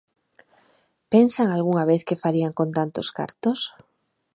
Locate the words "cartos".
3.17-3.59